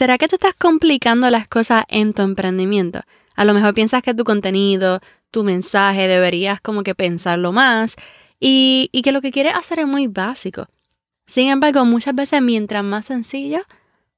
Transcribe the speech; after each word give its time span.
¿será 0.00 0.16
que 0.16 0.28
tú 0.28 0.36
estás 0.36 0.54
complicando 0.54 1.28
las 1.28 1.46
cosas 1.46 1.84
en 1.88 2.14
tu 2.14 2.22
emprendimiento? 2.22 3.02
A 3.36 3.44
lo 3.44 3.52
mejor 3.52 3.74
piensas 3.74 4.02
que 4.02 4.14
tu 4.14 4.24
contenido, 4.24 5.00
tu 5.30 5.44
mensaje, 5.44 6.08
deberías 6.08 6.58
como 6.62 6.82
que 6.82 6.94
pensarlo 6.94 7.52
más 7.52 7.96
y, 8.40 8.88
y 8.92 9.02
que 9.02 9.12
lo 9.12 9.20
que 9.20 9.30
quieres 9.30 9.54
hacer 9.54 9.78
es 9.80 9.86
muy 9.86 10.06
básico. 10.06 10.68
Sin 11.26 11.50
embargo, 11.50 11.84
muchas 11.84 12.14
veces 12.14 12.40
mientras 12.40 12.82
más 12.82 13.04
sencillo, 13.04 13.60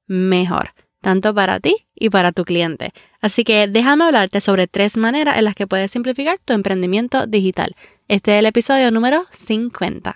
mejor, 0.07 0.69
tanto 1.01 1.35
para 1.35 1.59
ti 1.59 1.75
y 1.93 2.09
para 2.09 2.31
tu 2.31 2.45
cliente. 2.45 2.93
Así 3.19 3.43
que 3.43 3.67
déjame 3.67 4.05
hablarte 4.05 4.39
sobre 4.39 4.67
tres 4.67 4.95
maneras 4.95 5.37
en 5.37 5.43
las 5.43 5.53
que 5.53 5.67
puedes 5.67 5.91
simplificar 5.91 6.39
tu 6.39 6.53
emprendimiento 6.53 7.27
digital. 7.27 7.75
Este 8.07 8.35
es 8.35 8.39
el 8.39 8.45
episodio 8.45 8.89
número 8.89 9.25
50. 9.33 10.15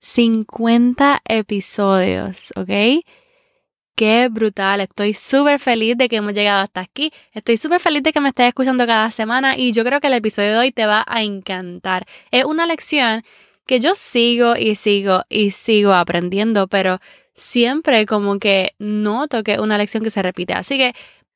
50 0.00 1.22
episodios, 1.24 2.52
¿ok? 2.56 3.02
Qué 3.96 4.28
brutal, 4.30 4.80
estoy 4.80 5.12
súper 5.12 5.58
feliz 5.58 5.96
de 5.96 6.08
que 6.08 6.16
hemos 6.16 6.32
llegado 6.32 6.62
hasta 6.62 6.80
aquí, 6.80 7.12
estoy 7.32 7.56
súper 7.56 7.80
feliz 7.80 8.04
de 8.04 8.12
que 8.12 8.20
me 8.20 8.28
estés 8.28 8.46
escuchando 8.46 8.86
cada 8.86 9.10
semana 9.10 9.56
y 9.56 9.72
yo 9.72 9.84
creo 9.84 10.00
que 10.00 10.06
el 10.06 10.14
episodio 10.14 10.52
de 10.52 10.58
hoy 10.58 10.70
te 10.70 10.86
va 10.86 11.04
a 11.08 11.24
encantar. 11.24 12.06
Es 12.30 12.44
una 12.44 12.64
lección 12.66 13.24
que 13.66 13.80
yo 13.80 13.96
sigo 13.96 14.56
y 14.56 14.76
sigo 14.76 15.24
y 15.28 15.50
sigo 15.50 15.92
aprendiendo, 15.92 16.68
pero 16.68 17.00
siempre 17.34 18.06
como 18.06 18.38
que 18.38 18.74
noto 18.78 19.42
que 19.42 19.54
es 19.54 19.58
una 19.58 19.78
lección 19.78 20.04
que 20.04 20.10
se 20.10 20.22
repite. 20.22 20.52
Así 20.54 20.78
que 20.78 20.94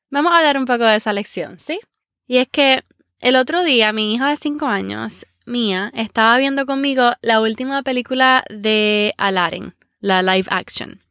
vamos 0.09 0.31
a 0.31 0.37
hablar 0.37 0.57
un 0.57 0.65
poco 0.65 0.85
de 0.85 0.95
esa 0.95 1.11
lección, 1.11 1.59
¿sí? 1.59 1.79
Y 2.27 2.37
es 2.37 2.47
que 2.49 2.83
el 3.19 3.35
otro 3.35 3.63
día 3.63 3.91
mi 3.93 4.13
hija 4.13 4.29
de 4.29 4.37
5 4.37 4.65
años 4.67 5.25
mía 5.45 5.91
estaba 5.95 6.37
viendo 6.37 6.65
conmigo 6.65 7.11
la 7.21 7.41
última 7.41 7.83
película 7.83 8.43
de 8.49 9.13
Aladdin, 9.17 9.73
la 9.99 10.21
live 10.21 10.47
action, 10.49 11.01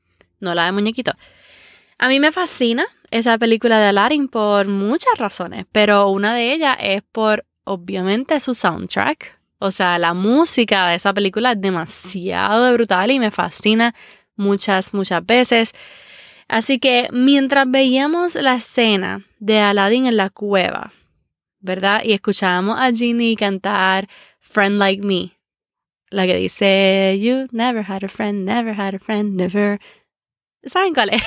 no 0.41 0.55
la 0.55 0.67
de 0.67 0.73
muñequito. 0.73 1.13
A 1.99 2.09
mí 2.09 2.21
me 2.21 2.33
fascina 2.33 2.85
esa 3.11 3.39
película 3.39 3.79
de 3.79 3.87
Aladdin 3.87 4.29
por 4.29 4.67
muchas 4.67 5.17
razones, 5.19 5.67
pero 5.71 6.09
una 6.09 6.35
de 6.35 6.53
ellas 6.53 6.77
es 6.81 7.03
por, 7.03 7.45
obviamente, 7.65 8.41
su 8.41 8.55
soundtrack. 8.55 9.39
O 9.59 9.71
sea, 9.71 9.99
la 9.99 10.15
música 10.15 10.89
de 10.89 10.97
esa 10.97 11.15
película 11.15 11.53
es 11.53 11.61
demasiado 11.61 12.73
brutal 12.73 13.11
y 13.13 13.21
me 13.21 13.31
fascina 13.31 13.95
muchas, 14.35 14.95
muchas 14.95 15.25
veces. 15.25 15.73
Así 16.49 16.79
que 16.79 17.09
mientras 17.13 17.71
veíamos 17.71 18.35
la 18.35 18.57
escena 18.57 19.25
de 19.39 19.61
Aladdin 19.61 20.07
en 20.07 20.17
la 20.17 20.31
cueva, 20.31 20.93
¿verdad? 21.63 22.03
Y 22.05 22.13
escuchábamos 22.13 22.79
a 22.79 22.93
Ginny 22.93 23.37
cantar 23.37 24.09
Friend 24.41 24.79
Like 24.79 25.03
Me. 25.03 25.39
La 26.11 26.27
que 26.27 26.37
dice, 26.37 27.19
You 27.19 27.47
never 27.53 27.83
had 27.89 28.05
a 28.05 28.09
friend, 28.09 28.45
never 28.45 28.79
had 28.79 28.95
a 28.95 28.99
friend, 28.99 29.37
never. 29.37 29.81
¿Saben 30.65 30.93
cuál 30.93 31.11
es? 31.11 31.23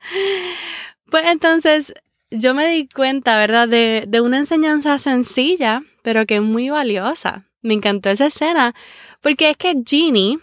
pues 1.10 1.26
entonces 1.26 1.92
yo 2.30 2.54
me 2.54 2.68
di 2.68 2.88
cuenta, 2.88 3.36
¿verdad? 3.38 3.68
De, 3.68 4.04
de 4.06 4.20
una 4.20 4.38
enseñanza 4.38 4.98
sencilla, 4.98 5.82
pero 6.02 6.26
que 6.26 6.36
es 6.36 6.42
muy 6.42 6.70
valiosa. 6.70 7.48
Me 7.62 7.74
encantó 7.74 8.08
esa 8.10 8.26
escena, 8.26 8.74
porque 9.20 9.50
es 9.50 9.56
que 9.56 9.74
Ginny, 9.84 10.38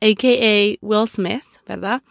a.k.a. 0.00 0.76
Will 0.80 1.08
Smith, 1.08 1.44
¿verdad? 1.66 2.02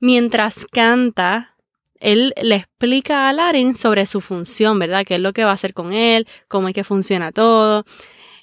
Mientras 0.00 0.66
canta, 0.66 1.56
él 2.00 2.34
le 2.40 2.56
explica 2.56 3.26
a 3.26 3.28
Aladdin 3.30 3.74
sobre 3.74 4.06
su 4.06 4.20
función, 4.20 4.78
¿verdad? 4.78 5.04
¿Qué 5.06 5.16
es 5.16 5.20
lo 5.20 5.32
que 5.32 5.44
va 5.44 5.50
a 5.50 5.54
hacer 5.54 5.74
con 5.74 5.92
él? 5.92 6.26
¿Cómo 6.48 6.68
es 6.68 6.74
que 6.74 6.84
funciona 6.84 7.32
todo? 7.32 7.84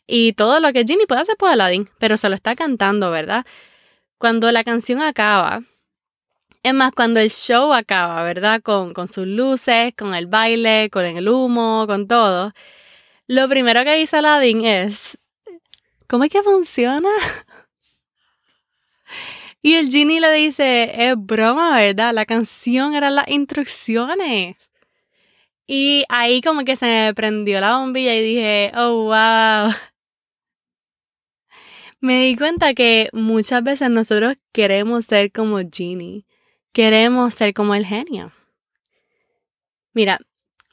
Y 0.07 0.33
todo 0.33 0.59
lo 0.59 0.71
que 0.73 0.83
Ginny 0.85 1.05
puede 1.07 1.21
hacer 1.21 1.37
por 1.37 1.49
Aladdin, 1.49 1.89
pero 1.99 2.17
se 2.17 2.29
lo 2.29 2.35
está 2.35 2.55
cantando, 2.55 3.11
¿verdad? 3.11 3.45
Cuando 4.17 4.51
la 4.51 4.63
canción 4.63 5.01
acaba, 5.01 5.63
es 6.63 6.73
más, 6.73 6.91
cuando 6.93 7.19
el 7.19 7.29
show 7.29 7.73
acaba, 7.73 8.23
¿verdad? 8.23 8.61
Con, 8.61 8.93
con 8.93 9.07
sus 9.07 9.27
luces, 9.27 9.93
con 9.97 10.15
el 10.15 10.27
baile, 10.27 10.89
con 10.91 11.05
el 11.05 11.29
humo, 11.29 11.85
con 11.87 12.07
todo. 12.07 12.53
Lo 13.27 13.47
primero 13.49 13.83
que 13.83 13.95
dice 13.95 14.17
Aladdin 14.17 14.65
es, 14.65 15.17
¿cómo 16.07 16.23
es 16.25 16.31
que 16.31 16.43
funciona? 16.43 17.09
Y 19.65 19.73
el 19.73 19.89
genie 19.89 20.21
le 20.21 20.31
dice, 20.31 21.09
es 21.09 21.15
broma, 21.17 21.77
¿verdad? 21.77 22.13
La 22.13 22.27
canción 22.27 22.93
eran 22.93 23.15
las 23.15 23.27
instrucciones. 23.27 24.57
Y 25.65 26.03
ahí 26.07 26.39
como 26.41 26.63
que 26.63 26.75
se 26.75 26.85
me 26.85 27.13
prendió 27.15 27.59
la 27.59 27.79
bombilla 27.79 28.13
y 28.13 28.21
dije, 28.21 28.71
oh, 28.77 29.05
wow. 29.05 29.73
Me 31.99 32.25
di 32.25 32.35
cuenta 32.35 32.75
que 32.75 33.09
muchas 33.11 33.63
veces 33.63 33.89
nosotros 33.89 34.35
queremos 34.51 35.07
ser 35.07 35.31
como 35.31 35.57
Genie. 35.57 36.27
Queremos 36.71 37.33
ser 37.33 37.55
como 37.55 37.73
el 37.73 37.87
genio. 37.87 38.31
Mira, 39.93 40.19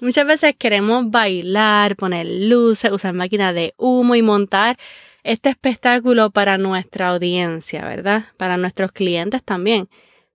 muchas 0.00 0.26
veces 0.26 0.54
queremos 0.58 1.10
bailar, 1.10 1.96
poner 1.96 2.26
luces, 2.26 2.92
usar 2.92 3.14
máquinas 3.14 3.54
de 3.54 3.72
humo 3.78 4.16
y 4.16 4.20
montar 4.20 4.76
este 5.24 5.50
espectáculo 5.50 6.30
para 6.30 6.58
nuestra 6.58 7.08
audiencia, 7.08 7.84
¿verdad? 7.84 8.26
Para 8.36 8.56
nuestros 8.56 8.92
clientes 8.92 9.42
también. 9.42 9.88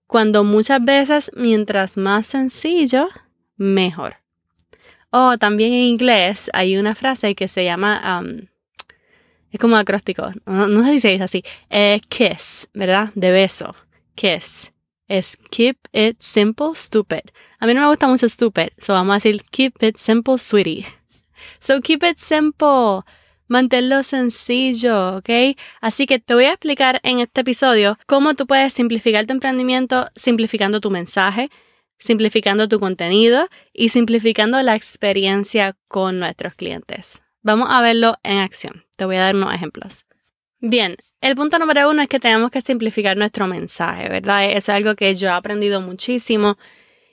Cuando 0.06 0.44
muchas 0.44 0.84
veces, 0.84 1.30
mientras 1.34 1.96
más 1.96 2.26
sencillo, 2.26 3.08
mejor. 3.56 4.16
O 5.10 5.38
también 5.38 5.72
en 5.72 5.80
inglés 5.80 6.50
hay 6.52 6.76
una 6.76 6.94
frase 6.94 7.34
que 7.34 7.48
se 7.48 7.64
llama, 7.64 8.20
um, 8.20 8.46
es 9.50 9.58
como 9.60 9.76
acróstico, 9.76 10.30
no, 10.46 10.84
sé 10.84 10.92
si 10.92 11.00
se 11.00 11.08
dice 11.08 11.24
así, 11.24 11.42
eh, 11.70 12.00
kiss, 12.08 12.68
¿verdad? 12.74 13.10
De 13.14 13.30
beso, 13.30 13.74
kiss. 14.14 14.70
Es 15.08 15.38
keep 15.50 15.78
it 15.92 16.20
simple, 16.20 16.74
stupid. 16.74 17.30
A 17.58 17.66
mí 17.66 17.72
no 17.72 17.80
me 17.80 17.88
gusta 17.88 18.06
mucho 18.06 18.28
stupid, 18.28 18.68
so 18.76 18.92
vamos 18.92 19.12
a 19.12 19.14
decir 19.14 19.42
keep 19.50 19.82
it 19.82 19.96
simple, 19.96 20.36
sweetie. 20.36 20.86
So 21.60 21.80
keep 21.80 22.02
it 22.02 22.18
simple. 22.18 23.04
Manténlo 23.48 24.02
sencillo, 24.02 25.16
¿ok? 25.16 25.56
Así 25.80 26.06
que 26.06 26.18
te 26.18 26.34
voy 26.34 26.44
a 26.44 26.50
explicar 26.50 27.00
en 27.02 27.20
este 27.20 27.40
episodio 27.40 27.98
cómo 28.06 28.34
tú 28.34 28.46
puedes 28.46 28.74
simplificar 28.74 29.24
tu 29.24 29.32
emprendimiento 29.32 30.06
simplificando 30.14 30.80
tu 30.80 30.90
mensaje, 30.90 31.48
simplificando 31.98 32.68
tu 32.68 32.78
contenido 32.78 33.48
y 33.72 33.88
simplificando 33.88 34.62
la 34.62 34.76
experiencia 34.76 35.74
con 35.88 36.18
nuestros 36.18 36.54
clientes. 36.54 37.22
Vamos 37.40 37.68
a 37.70 37.80
verlo 37.80 38.16
en 38.22 38.38
acción. 38.38 38.84
Te 38.96 39.06
voy 39.06 39.16
a 39.16 39.22
dar 39.22 39.34
unos 39.34 39.54
ejemplos. 39.54 40.04
Bien, 40.60 40.96
el 41.22 41.34
punto 41.34 41.58
número 41.58 41.88
uno 41.88 42.02
es 42.02 42.08
que 42.08 42.20
tenemos 42.20 42.50
que 42.50 42.60
simplificar 42.60 43.16
nuestro 43.16 43.46
mensaje, 43.46 44.10
¿verdad? 44.10 44.44
Eso 44.44 44.56
es 44.56 44.68
algo 44.76 44.94
que 44.94 45.14
yo 45.14 45.28
he 45.28 45.32
aprendido 45.32 45.80
muchísimo. 45.80 46.58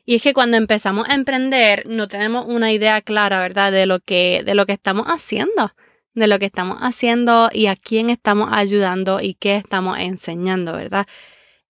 Y 0.03 0.16
es 0.16 0.22
que 0.22 0.34
cuando 0.34 0.57
empezamos 0.57 1.07
a 1.07 1.13
emprender 1.13 1.88
no 1.88 2.09
tenemos 2.09 2.45
una 2.45 2.74
idea 2.74 3.01
clara, 3.01 3.40
¿verdad? 3.40 3.72
De 3.72 3.85
lo 3.85 4.01
que, 4.01 4.44
de 4.45 4.53
lo 4.53 4.66
que 4.66 4.74
estamos 4.74 5.06
haciendo 5.07 5.72
de 6.16 6.28
lo 6.28 6.40
que 6.40 6.46
estamos 6.46 6.78
haciendo 6.81 7.50
y 7.53 7.68
a 7.68 7.75
quién 7.75 8.10
estamos 8.10 8.50
ayudando 8.51 9.22
y 9.22 9.36
qué 9.36 9.57
estamos 9.57 10.00
enseñando, 10.00 10.74
¿verdad? 10.74 11.06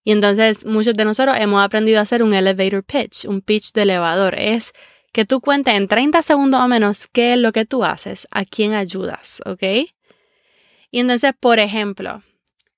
Y 0.04 0.12
entonces 0.12 0.66
muchos 0.66 0.94
de 0.94 1.04
nosotros 1.04 1.36
hemos 1.40 1.64
aprendido 1.64 2.00
a 2.00 2.04
hacer 2.04 2.22
un 2.22 2.34
elevator 2.34 2.84
pitch, 2.84 3.26
un 3.26 3.42
pitch 3.42 3.74
de 3.74 3.82
elevador. 3.82 4.36
Es 4.38 4.72
que 5.12 5.26
tú 5.26 5.42
cuentes 5.42 5.74
en 5.74 5.88
30 5.88 6.22
segundos 6.22 6.62
o 6.62 6.68
menos 6.68 7.08
qué 7.12 7.34
es 7.34 7.40
lo 7.40 7.52
que 7.52 7.66
tú 7.66 7.84
haces, 7.84 8.28
a 8.32 8.46
quién 8.46 8.74
ayudas, 8.74 9.42
¿ok? 9.46 9.64
Y 10.92 11.00
entonces, 11.00 11.34
por 11.40 11.60
ejemplo, 11.60 12.22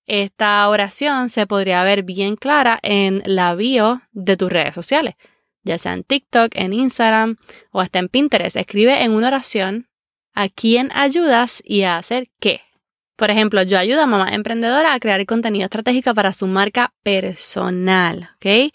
esta 0.06 0.68
oración 0.70 1.28
se 1.28 1.46
podría 1.48 1.84
ver 1.84 2.04
bien 2.04 2.38
clara 2.38 2.80
en 2.82 3.22
la 3.26 3.56
bio 3.56 4.02
de 4.14 4.38
tus 4.38 4.50
redes 4.50 4.74
sociales, 4.74 5.16
ya 5.64 5.78
sea 5.78 5.94
en 5.94 6.04
TikTok, 6.04 6.52
en 6.56 6.72
Instagram 6.72 7.36
o 7.72 7.82
hasta 7.82 8.00
en 8.00 8.08
Pinterest. 8.08 8.56
Escribe 8.56 9.04
en 9.04 9.12
una 9.12 9.28
oración 9.28 9.90
a 10.38 10.50
quién 10.50 10.92
ayudas 10.94 11.64
y 11.66 11.82
a 11.82 11.98
hacer 11.98 12.28
qué. 12.40 12.62
Por 13.16 13.32
ejemplo, 13.32 13.64
yo 13.64 13.80
ayudo 13.80 14.04
a 14.04 14.06
mamá 14.06 14.30
emprendedora 14.36 14.94
a 14.94 15.00
crear 15.00 15.26
contenido 15.26 15.66
estratégico 15.66 16.14
para 16.14 16.32
su 16.32 16.46
marca 16.46 16.94
personal, 17.02 18.30
¿ok? 18.36 18.72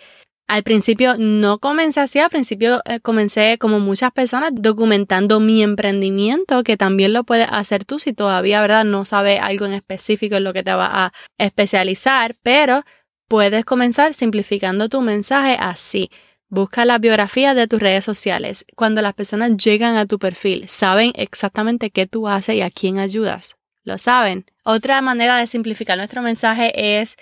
Al 0.49 0.65
principio 0.65 1.15
no 1.19 1.61
comencé 1.61 2.01
así, 2.01 2.19
al 2.19 2.31
principio 2.31 2.83
eh, 2.85 2.99
comencé 2.99 3.59
como 3.61 3.79
muchas 3.79 4.11
personas 4.11 4.51
documentando 4.53 5.39
mi 5.39 5.63
emprendimiento, 5.63 6.65
que 6.65 6.77
también 6.77 7.13
lo 7.13 7.23
puedes 7.23 7.47
hacer 7.49 7.85
tú 7.85 8.01
si 8.01 8.13
todavía, 8.13 8.61
¿verdad? 8.61 8.85
No 8.85 9.05
sabes 9.05 9.39
algo 9.41 9.65
en 9.65 9.75
específico 9.75 10.35
en 10.35 10.45
lo 10.45 10.53
que 10.53 10.65
te 10.65 10.75
va 10.75 10.91
a 10.93 11.13
especializar, 11.39 12.35
pero 12.43 12.83
puedes 13.29 13.65
comenzar 13.65 14.15
simplificando 14.15 14.89
tu 14.89 15.01
mensaje 15.01 15.57
así. 15.61 16.11
Busca 16.55 16.85
la 16.85 16.99
biografía 16.99 17.55
de 17.55 17.67
tus 17.67 17.81
redes 17.81 18.05
sociales. 18.05 18.67
Cuando 18.77 19.01
las 19.01 19.15
personas 19.15 19.57
llegan 19.57 19.97
a 19.97 20.05
tu 20.05 20.19
perfil, 20.19 20.69
saben 20.69 21.13
exactamente 21.15 21.89
qué 21.89 22.07
tú 22.07 22.29
haces 22.29 22.57
y 22.57 22.61
a 22.61 22.69
quién 22.69 22.99
ayudas. 22.99 23.57
Lo 23.85 23.97
saben. 23.97 24.45
Otra 24.63 25.01
manera 25.01 25.39
de 25.39 25.47
simplificar 25.47 25.97
nuestro 25.97 26.21
mensaje 26.21 27.01
es 27.01 27.17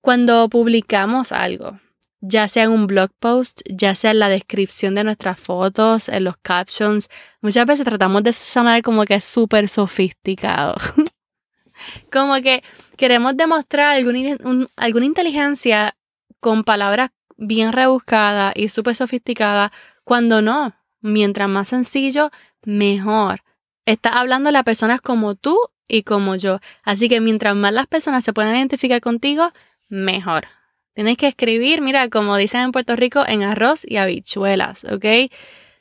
cuando 0.00 0.48
publicamos 0.48 1.32
algo 1.32 1.80
ya 2.20 2.46
sea 2.46 2.64
en 2.64 2.70
un 2.70 2.86
blog 2.86 3.10
post, 3.18 3.62
ya 3.68 3.96
sea 3.96 4.12
en 4.12 4.20
la 4.20 4.28
descripción 4.28 4.94
de 4.94 5.02
nuestras 5.02 5.40
fotos, 5.40 6.08
en 6.08 6.22
los 6.22 6.36
captions. 6.36 7.08
Muchas 7.40 7.66
veces 7.66 7.84
tratamos 7.84 8.22
de 8.22 8.32
sonar 8.32 8.82
como 8.82 9.04
que 9.06 9.14
es 9.14 9.24
súper 9.24 9.68
sofisticado. 9.68 10.76
como 12.12 12.34
que 12.42 12.62
queremos 12.96 13.36
demostrar 13.36 13.96
alguna, 13.96 14.36
alguna 14.76 15.06
inteligencia 15.06 15.96
con 16.40 16.62
palabras 16.62 17.10
bien 17.38 17.72
rebuscadas 17.72 18.52
y 18.54 18.68
súper 18.68 18.94
sofisticadas, 18.94 19.70
cuando 20.04 20.42
no. 20.42 20.74
Mientras 21.00 21.48
más 21.48 21.68
sencillo, 21.68 22.30
mejor. 22.64 23.40
Estás 23.86 24.16
hablando 24.16 24.50
a 24.50 24.62
personas 24.64 25.00
como 25.00 25.34
tú 25.34 25.58
y 25.88 26.02
como 26.02 26.36
yo. 26.36 26.58
Así 26.82 27.08
que 27.08 27.20
mientras 27.20 27.56
más 27.56 27.72
las 27.72 27.86
personas 27.86 28.24
se 28.24 28.34
puedan 28.34 28.56
identificar 28.56 29.00
contigo, 29.00 29.52
mejor. 29.88 30.48
Tienes 30.94 31.16
que 31.16 31.28
escribir, 31.28 31.80
mira, 31.80 32.08
como 32.10 32.36
dicen 32.36 32.60
en 32.60 32.72
Puerto 32.72 32.96
Rico, 32.96 33.24
en 33.26 33.44
arroz 33.44 33.84
y 33.86 33.96
habichuelas, 33.96 34.84
¿ok? 34.84 35.30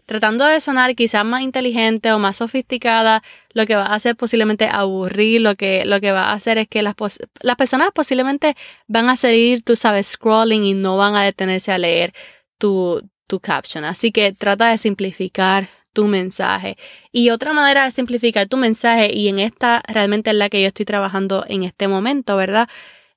Tratando 0.07 0.45
de 0.45 0.59
sonar 0.59 0.95
quizás 0.95 1.24
más 1.24 1.44
inteligente 1.44 2.12
o 2.12 2.18
más 2.18 2.38
sofisticada, 2.38 3.21
lo 3.54 3.68
que 3.68 3.75
va 3.75 3.86
a 3.86 3.94
hacer 3.94 4.15
posiblemente 4.15 4.68
aburrir, 4.68 5.42
lo 5.42 5.54
que, 5.54 5.86
lo 5.86 6.01
que 6.01 6.12
va 6.12 6.31
a 6.31 6.33
hacer 6.33 6.57
es 6.57 6.68
que 6.68 6.81
las, 6.81 6.95
las 7.42 7.56
personas 7.56 7.92
posiblemente 7.94 8.56
van 8.88 9.09
a 9.09 9.15
seguir, 9.15 9.62
tú 9.62 9.75
sabes, 9.75 10.07
scrolling 10.07 10.63
y 10.63 10.74
no 10.74 10.98
van 10.98 11.15
a 11.15 11.24
detenerse 11.24 11.71
a 11.71 11.77
leer 11.77 12.13
tu, 12.57 13.07
tu 13.27 13.39
caption. 13.39 13.86
Así 13.86 14.12
que 14.12 14.33
trata 14.33 14.71
de 14.71 14.80
simplificar 14.80 15.69
tu 15.94 16.07
mensaje. 16.07 16.77
Y 17.12 17.30
otra 17.30 17.54
manera 17.54 17.83
de 17.83 17.92
simplificar 17.92 18.48
tu 18.48 18.57
mensaje, 18.57 19.12
y 19.13 19.27
en 19.27 19.38
esta 19.38 19.83
realmente 19.88 20.31
es 20.31 20.36
la 20.36 20.50
que 20.50 20.62
yo 20.62 20.68
estoy 20.69 20.86
trabajando 20.86 21.45
en 21.48 21.62
este 21.62 21.88
momento, 21.88 22.36
¿verdad? 22.36 22.68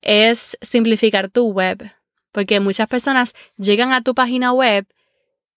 es 0.02 0.56
simplificar 0.62 1.28
tu 1.28 1.50
web, 1.52 1.92
porque 2.32 2.60
muchas 2.60 2.88
personas 2.88 3.34
llegan 3.56 3.92
a 3.92 4.02
tu 4.02 4.14
página 4.14 4.52
web 4.52 4.86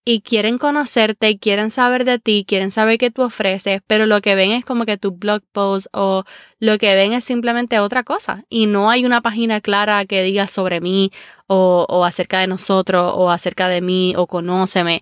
y 0.06 0.22
quieren 0.22 0.58
conocerte, 0.58 1.38
quieren 1.40 1.70
saber 1.70 2.04
de 2.04 2.20
ti, 2.20 2.46
quieren 2.48 2.72
saber 2.72 2.98
qué 2.98 3.10
tú 3.12 3.22
ofreces, 3.22 3.82
pero 3.88 4.06
lo 4.06 4.22
que 4.22 4.36
ven 4.36 4.52
es 4.52 4.66
como 4.66 4.86
que 4.86 4.98
tu 4.98 5.12
blog 5.12 5.42
post 5.52 5.88
o 5.94 6.24
lo 6.60 6.78
que 6.78 6.94
ven 6.96 7.14
es 7.14 7.24
simplemente 7.24 7.80
otra 7.80 8.04
cosa 8.04 8.44
y 8.50 8.66
no 8.66 8.90
hay 8.90 9.06
una 9.06 9.22
página 9.22 9.62
clara 9.62 10.06
que 10.06 10.24
diga 10.24 10.48
sobre 10.48 10.82
mí 10.82 11.12
o, 11.48 11.86
o 11.90 12.04
acerca 12.06 12.40
de 12.40 12.48
nosotros 12.48 13.14
o 13.16 13.32
acerca 13.32 13.70
de 13.70 13.82
mí 13.82 14.14
o 14.18 14.28
conóceme. 14.28 15.02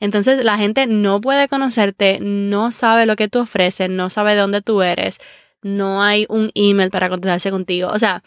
Entonces 0.00 0.44
la 0.44 0.56
gente 0.56 0.86
no 0.86 1.20
puede 1.20 1.48
conocerte, 1.48 2.18
no 2.20 2.72
sabe 2.72 3.04
lo 3.06 3.16
que 3.16 3.28
tú 3.28 3.40
ofreces, 3.40 3.90
no 3.90 4.10
sabe 4.10 4.34
de 4.34 4.40
dónde 4.40 4.62
tú 4.62 4.82
eres, 4.82 5.18
no 5.62 6.02
hay 6.02 6.26
un 6.28 6.50
email 6.54 6.90
para 6.90 7.08
contactarse 7.08 7.50
contigo. 7.50 7.90
O 7.92 7.98
sea, 7.98 8.22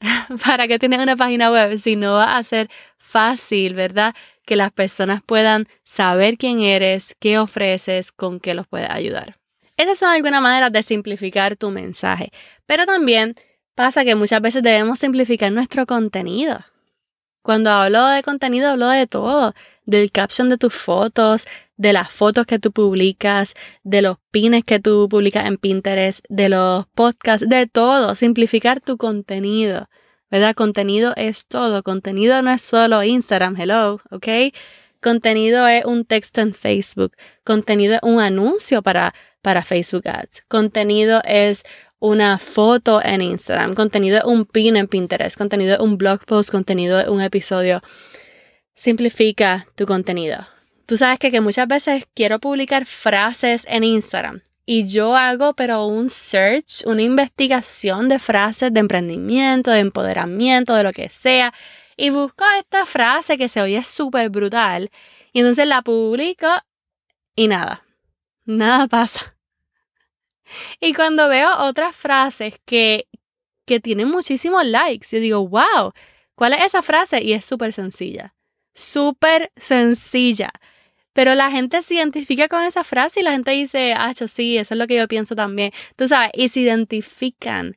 ¿para 0.44 0.68
qué 0.68 0.78
tienes 0.78 1.00
una 1.00 1.16
página 1.16 1.50
web 1.50 1.78
si 1.78 1.96
no 1.96 2.14
va 2.14 2.36
a 2.36 2.42
ser 2.42 2.68
fácil, 2.98 3.74
verdad? 3.74 4.14
Que 4.44 4.56
las 4.56 4.72
personas 4.72 5.22
puedan 5.24 5.68
saber 5.84 6.36
quién 6.36 6.60
eres, 6.60 7.14
qué 7.20 7.38
ofreces, 7.38 8.12
con 8.12 8.40
qué 8.40 8.54
los 8.54 8.66
puedes 8.66 8.90
ayudar. 8.90 9.36
Esas 9.76 9.98
son 9.98 10.10
algunas 10.10 10.42
maneras 10.42 10.72
de 10.72 10.82
simplificar 10.82 11.56
tu 11.56 11.70
mensaje, 11.70 12.30
pero 12.66 12.86
también 12.86 13.34
pasa 13.74 14.04
que 14.04 14.14
muchas 14.14 14.40
veces 14.40 14.62
debemos 14.62 14.98
simplificar 14.98 15.50
nuestro 15.52 15.86
contenido. 15.86 16.60
Cuando 17.42 17.70
hablo 17.70 18.06
de 18.06 18.22
contenido, 18.22 18.70
hablo 18.70 18.88
de 18.88 19.06
todo, 19.06 19.54
del 19.84 20.12
caption 20.12 20.48
de 20.48 20.58
tus 20.58 20.72
fotos, 20.72 21.46
de 21.76 21.92
las 21.92 22.12
fotos 22.12 22.46
que 22.46 22.60
tú 22.60 22.70
publicas, 22.70 23.54
de 23.82 24.02
los 24.02 24.18
pines 24.30 24.62
que 24.64 24.78
tú 24.78 25.08
publicas 25.08 25.46
en 25.46 25.56
Pinterest, 25.56 26.24
de 26.28 26.48
los 26.48 26.86
podcasts, 26.86 27.48
de 27.48 27.66
todo, 27.66 28.14
simplificar 28.14 28.80
tu 28.80 28.96
contenido. 28.96 29.88
¿Verdad? 30.32 30.54
Contenido 30.54 31.12
es 31.16 31.44
todo. 31.44 31.82
Contenido 31.82 32.40
no 32.40 32.50
es 32.50 32.62
solo 32.62 33.02
Instagram, 33.02 33.54
hello, 33.60 34.00
¿ok? 34.10 34.26
Contenido 35.02 35.68
es 35.68 35.84
un 35.84 36.06
texto 36.06 36.40
en 36.40 36.54
Facebook. 36.54 37.12
Contenido 37.44 37.96
es 37.96 38.00
un 38.02 38.18
anuncio 38.18 38.80
para, 38.80 39.12
para 39.42 39.62
Facebook 39.62 40.08
Ads. 40.08 40.44
Contenido 40.48 41.20
es 41.26 41.64
una 41.98 42.38
foto 42.38 43.04
en 43.04 43.20
Instagram. 43.20 43.74
Contenido 43.74 44.16
es 44.20 44.24
un 44.24 44.46
pin 44.46 44.76
en 44.76 44.88
Pinterest. 44.88 45.36
Contenido 45.36 45.74
es 45.74 45.80
un 45.80 45.98
blog 45.98 46.24
post. 46.24 46.50
Contenido 46.50 46.98
es 46.98 47.08
un 47.08 47.20
episodio. 47.20 47.82
Simplifica 48.74 49.66
tu 49.74 49.84
contenido. 49.84 50.38
Tú 50.86 50.96
sabes 50.96 51.18
que, 51.18 51.30
que 51.30 51.42
muchas 51.42 51.68
veces 51.68 52.04
quiero 52.14 52.38
publicar 52.38 52.86
frases 52.86 53.66
en 53.68 53.84
Instagram 53.84 54.40
y 54.74 54.86
yo 54.86 55.14
hago 55.14 55.52
pero 55.52 55.84
un 55.84 56.08
search, 56.08 56.86
una 56.86 57.02
investigación 57.02 58.08
de 58.08 58.18
frases 58.18 58.72
de 58.72 58.80
emprendimiento, 58.80 59.70
de 59.70 59.80
empoderamiento, 59.80 60.74
de 60.74 60.82
lo 60.82 60.92
que 60.92 61.10
sea 61.10 61.52
y 61.94 62.08
busco 62.08 62.42
esta 62.58 62.86
frase 62.86 63.36
que 63.36 63.50
se 63.50 63.60
oye 63.60 63.84
súper 63.84 64.30
brutal 64.30 64.90
y 65.34 65.40
entonces 65.40 65.66
la 65.66 65.82
publico 65.82 66.48
y 67.36 67.48
nada, 67.48 67.84
nada 68.46 68.86
pasa. 68.86 69.36
Y 70.80 70.94
cuando 70.94 71.28
veo 71.28 71.50
otras 71.58 71.94
frases 71.94 72.54
que, 72.64 73.08
que 73.66 73.78
tienen 73.78 74.08
muchísimos 74.08 74.64
likes, 74.64 75.08
yo 75.10 75.20
digo, 75.20 75.46
wow, 75.46 75.92
¿cuál 76.34 76.54
es 76.54 76.64
esa 76.64 76.80
frase? 76.80 77.22
Y 77.22 77.34
es 77.34 77.44
súper 77.44 77.74
sencilla, 77.74 78.34
súper 78.72 79.52
sencilla. 79.54 80.50
Pero 81.12 81.34
la 81.34 81.50
gente 81.50 81.82
se 81.82 81.94
identifica 81.94 82.48
con 82.48 82.62
esa 82.64 82.84
frase 82.84 83.20
y 83.20 83.22
la 83.22 83.32
gente 83.32 83.50
dice, 83.50 83.94
ah, 83.96 84.12
sí, 84.14 84.56
eso 84.56 84.74
es 84.74 84.78
lo 84.78 84.86
que 84.86 84.96
yo 84.96 85.08
pienso 85.08 85.34
también. 85.34 85.72
Tú 85.96 86.08
sabes, 86.08 86.30
y 86.34 86.48
se 86.48 86.60
identifican. 86.60 87.76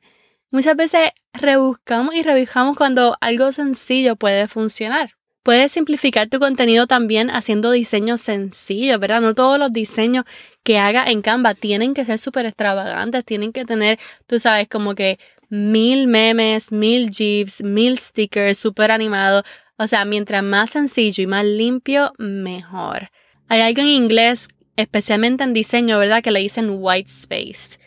Muchas 0.50 0.76
veces 0.76 1.10
rebuscamos 1.32 2.14
y 2.14 2.22
rebuscamos 2.22 2.76
cuando 2.76 3.16
algo 3.20 3.52
sencillo 3.52 4.16
puede 4.16 4.48
funcionar. 4.48 5.12
Puedes 5.42 5.72
simplificar 5.72 6.28
tu 6.28 6.40
contenido 6.40 6.86
también 6.86 7.30
haciendo 7.30 7.70
diseños 7.70 8.20
sencillos, 8.20 8.98
¿verdad? 8.98 9.20
No 9.20 9.34
todos 9.34 9.58
los 9.58 9.72
diseños 9.72 10.24
que 10.64 10.78
haga 10.78 11.04
en 11.06 11.22
Canva 11.22 11.54
tienen 11.54 11.94
que 11.94 12.04
ser 12.04 12.18
súper 12.18 12.46
extravagantes, 12.46 13.24
tienen 13.24 13.52
que 13.52 13.64
tener, 13.64 13.98
tú 14.26 14.40
sabes, 14.40 14.66
como 14.66 14.94
que 14.94 15.20
mil 15.48 16.08
memes, 16.08 16.72
mil 16.72 17.10
GIFs, 17.10 17.62
mil 17.62 17.98
stickers 17.98 18.58
súper 18.58 18.90
animados. 18.90 19.44
O 19.78 19.86
sea, 19.86 20.04
mientras 20.04 20.42
más 20.42 20.70
sencillo 20.70 21.22
y 21.22 21.26
más 21.26 21.44
limpio, 21.44 22.12
mejor. 22.18 23.10
Hay 23.48 23.60
algo 23.60 23.80
en 23.80 23.88
inglés, 23.88 24.48
especialmente 24.76 25.44
en 25.44 25.52
diseño, 25.52 25.98
¿verdad? 25.98 26.22
Que 26.22 26.30
le 26.30 26.40
dicen 26.40 26.68
white 26.70 27.10
space. 27.10 27.78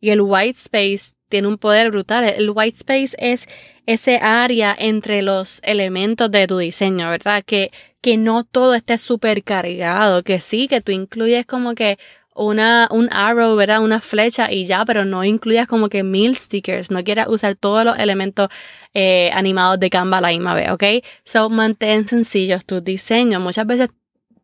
Y 0.00 0.10
el 0.10 0.20
white 0.20 0.58
space 0.58 1.14
tiene 1.28 1.48
un 1.48 1.58
poder 1.58 1.90
brutal. 1.90 2.24
El 2.24 2.50
white 2.50 2.76
space 2.76 3.16
es 3.18 3.48
ese 3.86 4.18
área 4.18 4.74
entre 4.78 5.22
los 5.22 5.60
elementos 5.64 6.30
de 6.30 6.46
tu 6.46 6.58
diseño, 6.58 7.10
¿verdad? 7.10 7.42
Que, 7.44 7.70
que 8.00 8.16
no 8.16 8.44
todo 8.44 8.74
esté 8.74 8.98
súper 8.98 9.42
cargado, 9.42 10.22
que 10.22 10.40
sí, 10.40 10.68
que 10.68 10.80
tú 10.80 10.92
incluyes 10.92 11.44
como 11.44 11.74
que 11.74 11.98
una, 12.34 12.88
un 12.90 13.08
arrow, 13.12 13.54
¿verdad? 13.56 13.82
Una 13.82 14.00
flecha 14.00 14.50
y 14.50 14.64
ya, 14.64 14.84
pero 14.84 15.04
no 15.04 15.24
incluyas 15.24 15.66
como 15.66 15.88
que 15.88 16.02
mil 16.02 16.36
stickers, 16.36 16.90
no 16.90 17.02
quieras 17.04 17.28
usar 17.28 17.56
todos 17.56 17.84
los 17.84 17.98
elementos 17.98 18.48
eh, 18.94 19.30
animados 19.34 19.78
de 19.80 19.90
Canva 19.90 20.20
la 20.20 20.28
misma 20.28 20.54
vez, 20.54 20.70
¿ok? 20.70 20.84
So, 21.24 21.50
mantén 21.50 22.06
sencillos 22.06 22.64
tus 22.64 22.82
diseños. 22.82 23.42
Muchas 23.42 23.66
veces 23.66 23.90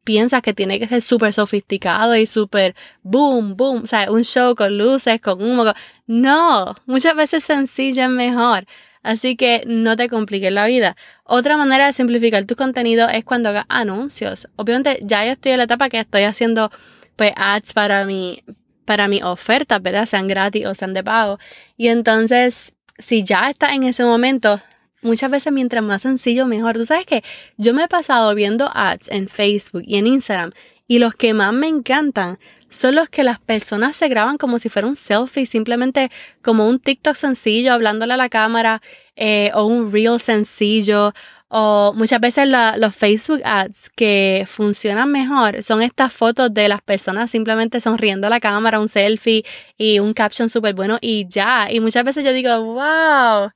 piensas 0.07 0.41
que 0.41 0.55
tiene 0.55 0.79
que 0.79 0.87
ser 0.87 1.03
súper 1.03 1.33
sofisticado 1.33 2.15
y 2.15 2.27
súper 2.27 2.77
boom, 3.03 3.57
boom, 3.57 3.83
o 3.83 3.87
sea, 3.87 4.09
un 4.11 4.23
show 4.23 4.55
con 4.55 4.79
luces, 4.79 5.21
con 5.21 5.43
humo. 5.43 5.65
No, 6.07 6.77
muchas 6.87 7.17
veces 7.17 7.43
sencillo 7.43 8.05
es 8.05 8.09
mejor. 8.09 8.67
Así 9.03 9.37
que 9.37 9.65
no 9.67 9.97
te 9.97 10.09
compliques 10.09 10.53
la 10.53 10.67
vida. 10.67 10.97
Otra 11.25 11.57
manera 11.57 11.87
de 11.87 11.93
simplificar 11.93 12.45
tu 12.45 12.55
contenido 12.55 13.09
es 13.09 13.25
cuando 13.25 13.49
hagas 13.49 13.67
anuncios. 13.69 14.49
Obviamente 14.55 15.01
ya 15.03 15.25
yo 15.25 15.33
estoy 15.33 15.53
en 15.53 15.59
la 15.59 15.65
etapa 15.65 15.89
que 15.89 15.99
estoy 16.01 16.23
haciendo 16.23 16.71
pues 17.17 17.33
ads 17.37 17.73
para 17.73 18.05
mi, 18.05 18.45
para 18.85 19.09
mi 19.09 19.23
ofertas, 19.23 19.83
¿verdad? 19.83 20.07
Sean 20.07 20.29
gratis 20.29 20.67
o 20.67 20.75
sean 20.75 20.95
de 20.95 21.03
pago. 21.03 21.39
Y 21.77 21.89
entonces, 21.89 22.75
si 22.99 23.25
ya 23.25 23.51
estás 23.51 23.73
en 23.73 23.83
ese 23.83 24.05
momento, 24.05 24.61
muchas 25.07 25.31
veces 25.31 25.53
mientras 25.53 25.83
más 25.83 26.03
sencillo, 26.03 26.47
mejor. 26.47 26.75
Tú 26.75 26.85
sabes 26.85 27.07
que 27.07 27.23
yo 27.57 27.73
me 27.73 27.85
he 27.85 27.89
pasado 27.89 28.35
viendo 28.35 28.71
ads 28.75 29.09
en 29.09 29.29
Facebook 29.29 29.85
y 29.87 29.97
en 29.97 30.07
Instagram 30.07 30.51
y 30.89 30.99
los 30.99 31.15
que 31.15 31.35
más 31.35 31.53
me 31.53 31.69
encantan 31.69 32.39
son 32.69 32.97
los 32.97 33.09
que 33.09 33.25
las 33.25 33.39
personas 33.39 33.97
se 33.97 34.09
graban 34.09 34.39
como 34.39 34.59
si 34.59 34.69
fuera 34.69 34.89
un 34.89 34.97
selfie, 34.97 35.47
simplemente 35.47 36.11
como 36.43 36.69
un 36.69 36.79
TikTok 36.79 37.15
sencillo 37.15 37.73
hablándole 37.73 38.15
a 38.15 38.17
la 38.17 38.29
cámara 38.29 38.83
eh, 39.15 39.51
o 39.55 39.65
un 39.65 39.91
reel 39.93 40.21
sencillo 40.21 41.13
O 41.49 41.93
muchas 41.95 42.21
veces 42.21 42.49
los 42.77 42.95
Facebook 42.95 43.41
ads 43.45 43.89
que 43.97 44.45
funcionan 44.49 45.11
mejor 45.11 45.63
son 45.63 45.81
estas 45.81 46.13
fotos 46.13 46.53
de 46.53 46.69
las 46.69 46.83
personas 46.83 47.31
simplemente 47.31 47.81
sonriendo 47.81 48.27
a 48.27 48.31
la 48.31 48.41
cámara, 48.41 48.81
un 48.81 48.89
selfie 48.89 49.45
y 49.79 50.01
un 50.01 50.13
caption 50.13 50.49
súper 50.51 50.75
bueno 50.75 50.99
y 51.01 51.27
ya. 51.29 51.69
Y 51.71 51.81
muchas 51.81 52.05
veces 52.05 52.25
yo 52.25 52.33
digo, 52.33 52.51
wow, 52.63 53.53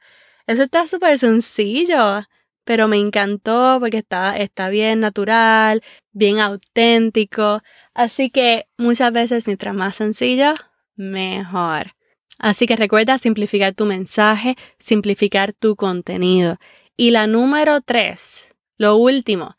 eso 0.51 0.65
está 0.65 0.85
súper 0.89 1.17
sencillo, 1.17 2.27
pero 2.65 2.89
me 2.89 2.97
encantó 2.97 3.79
porque 3.79 3.99
está, 3.99 4.37
está 4.37 4.69
bien 4.69 4.99
natural, 4.99 5.81
bien 6.11 6.41
auténtico. 6.41 7.63
Así 7.95 8.31
que 8.31 8.67
muchas 8.77 9.13
veces 9.13 9.47
mientras 9.47 9.77
más 9.77 9.95
sencillo, 9.95 10.55
mejor. 10.97 11.93
Así 12.37 12.67
que 12.67 12.75
recuerda 12.75 13.17
simplificar 13.17 13.75
tu 13.75 13.87
mensaje, 13.87 14.57
simplificar 14.81 15.53
tu 15.53 15.77
contenido. 15.77 16.57
Y 16.97 17.13
la 17.13 17.29
número 17.29 17.81
tres, 17.81 18.53
lo 18.77 18.97
último, 18.97 19.55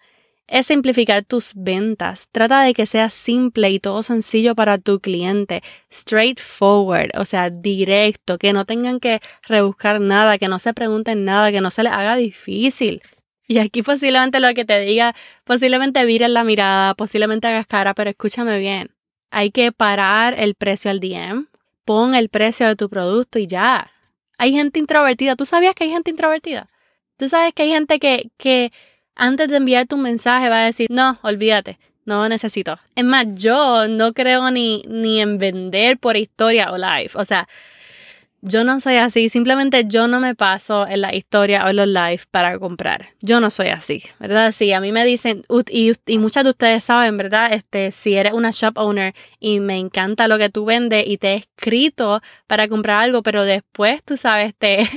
es 0.52 0.66
simplificar 0.66 1.24
tus 1.24 1.54
ventas. 1.56 2.28
Trata 2.30 2.62
de 2.64 2.74
que 2.74 2.86
sea 2.86 3.10
simple 3.10 3.70
y 3.70 3.80
todo 3.80 4.04
sencillo 4.04 4.54
para 4.54 4.78
tu 4.78 5.00
cliente. 5.00 5.64
Straightforward, 5.92 7.12
o 7.18 7.24
sea, 7.24 7.50
directo, 7.50 8.38
que 8.38 8.52
no 8.52 8.66
tengan 8.66 9.00
que 9.00 9.22
rebuscar 9.48 10.02
nada, 10.02 10.38
que 10.38 10.50
no 10.50 10.60
se 10.60 10.74
pregunten 10.74 11.24
nada, 11.24 11.54
que 11.54 11.62
no 11.62 11.72
se 11.72 11.84
les 11.84 11.94
haga 11.94 12.18
difícil. 12.18 13.02
Y 13.48 13.60
aquí 13.60 13.82
posiblemente 13.82 14.42
lo 14.42 14.54
que 14.54 14.66
te 14.66 14.78
diga, 14.82 15.16
posiblemente 15.46 16.04
vires 16.04 16.30
la 16.30 16.44
mirada, 16.44 16.96
posiblemente 16.96 17.48
hagas 17.48 17.66
cara, 17.66 17.94
pero 17.94 18.10
escúchame 18.10 18.60
bien. 18.60 18.92
Hay 19.30 19.52
que 19.52 19.72
parar 19.72 20.36
el 20.38 20.56
precio 20.56 20.92
al 20.92 21.00
DM, 21.00 21.48
pon 21.86 22.14
el 22.14 22.28
precio 22.28 22.68
de 22.68 22.76
tu 22.76 22.90
producto 22.90 23.40
y 23.40 23.48
ya. 23.48 23.90
Hay 24.38 24.52
gente 24.52 24.80
introvertida. 24.80 25.38
¿Tú 25.38 25.46
sabías 25.46 25.76
que 25.76 25.86
hay 25.86 25.92
gente 25.92 26.12
introvertida? 26.12 26.70
Tú 27.16 27.30
sabes 27.30 27.54
que 27.54 27.64
hay 27.64 27.70
gente 27.70 28.00
que, 28.00 28.32
que 28.38 28.74
antes 29.16 29.48
de 29.48 29.58
enviar 29.58 29.88
tu 29.88 29.98
mensaje 29.98 30.50
va 30.50 30.62
a 30.62 30.66
decir, 30.66 30.88
no, 30.90 31.20
olvídate, 31.22 31.80
no 32.06 32.28
necesito. 32.30 32.80
Es 32.96 33.06
más, 33.06 33.26
yo 33.34 33.88
no 33.88 34.14
creo 34.14 34.52
ni, 34.52 34.84
ni 34.88 35.22
en 35.22 35.38
vender 35.38 35.98
por 35.98 36.18
historia 36.18 36.72
o 36.72 36.78
live. 36.78 37.12
O 37.16 37.26
sea, 37.26 37.48
yo 38.42 38.64
no 38.64 38.80
soy 38.80 38.96
así, 38.96 39.30
simplemente 39.30 39.86
yo 39.86 40.08
no 40.08 40.20
me 40.20 40.34
paso 40.34 40.88
en 40.88 41.02
la 41.02 41.14
historia 41.14 41.64
o 41.64 41.70
en 41.70 41.76
los 41.76 41.88
live 41.88 42.22
para 42.32 42.58
comprar. 42.58 43.10
Yo 43.22 43.40
no 43.40 43.52
soy 43.52 43.68
así, 43.68 44.02
¿verdad? 44.20 44.52
Sí, 44.52 44.74
a 44.74 44.82
mí 44.82 44.92
me 44.92 45.06
dicen, 45.06 45.44
y, 45.70 45.92
y 46.08 46.18
muchas 46.18 46.44
de 46.44 46.50
ustedes 46.50 46.84
saben, 46.84 47.18
¿verdad? 47.18 47.54
Este, 47.54 47.92
si 47.92 48.16
eres 48.16 48.34
una 48.34 48.50
shop 48.50 48.74
owner 48.78 49.14
y 49.40 49.60
me 49.60 49.78
encanta 49.78 50.28
lo 50.28 50.40
que 50.40 50.50
tú 50.50 50.66
vendes 50.66 51.06
y 51.08 51.18
te 51.18 51.34
he 51.34 51.36
escrito 51.36 52.22
para 52.48 52.68
comprar 52.68 53.04
algo, 53.04 53.22
pero 53.22 53.46
después 53.46 54.04
tú 54.04 54.18
sabes, 54.18 54.56
te, 54.58 54.90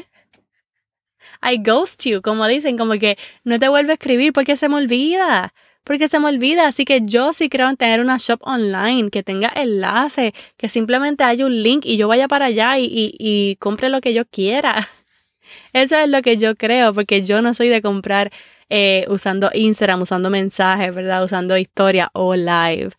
I 1.45 1.59
ghost 1.59 2.05
you, 2.07 2.23
como 2.23 2.47
dicen, 2.47 2.79
como 2.79 2.95
que 2.95 3.19
no 3.45 3.59
te 3.59 3.69
vuelvo 3.69 3.91
a 3.91 3.95
escribir 3.95 4.33
porque 4.33 4.57
se 4.57 4.69
me 4.69 4.77
olvida. 4.77 5.53
Porque 5.85 6.09
se 6.09 6.19
me 6.19 6.29
olvida, 6.29 6.67
así 6.67 6.87
que 6.87 7.03
yo 7.05 7.35
sí 7.35 7.51
creo 7.51 7.69
en 7.69 7.77
tener 7.77 8.01
una 8.01 8.17
shop 8.17 8.41
online 8.43 9.11
que 9.11 9.23
tenga 9.23 9.53
enlace, 9.55 10.33
que 10.57 10.71
simplemente 10.71 11.25
haya 11.25 11.45
un 11.45 11.63
link 11.63 11.85
y 11.85 11.99
yo 11.99 12.09
vaya 12.09 12.27
para 12.27 12.47
allá 12.47 12.79
y, 12.79 13.57
compre 13.61 13.91
lo 13.91 14.01
que 14.01 14.15
yo 14.15 14.25
quiera. 14.25 14.89
Eso 15.75 15.97
es 15.97 16.09
lo 16.09 16.23
que 16.23 16.39
yo 16.39 16.57
creo, 16.57 16.95
porque 16.95 17.23
yo 17.23 17.43
no 17.43 17.53
soy 17.53 17.69
de 17.69 17.83
comprar 17.83 18.33
eh, 18.71 19.05
usando 19.09 19.51
Instagram, 19.53 20.01
usando 20.01 20.31
mensajes, 20.31 20.95
¿verdad? 20.95 21.23
Usando 21.23 21.59
historia 21.59 22.11
o 22.15 22.35
live. 22.35 22.93